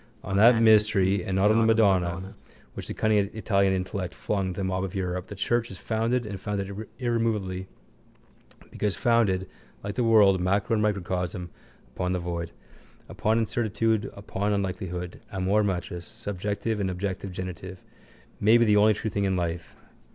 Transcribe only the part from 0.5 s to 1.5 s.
mystery and